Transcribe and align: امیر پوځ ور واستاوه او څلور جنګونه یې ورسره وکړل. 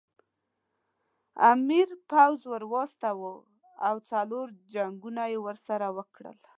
امیر 1.51 1.89
پوځ 2.09 2.39
ور 2.51 2.63
واستاوه 2.73 3.33
او 3.87 3.95
څلور 4.11 4.47
جنګونه 4.73 5.23
یې 5.31 5.37
ورسره 5.45 5.87
وکړل. 5.97 6.37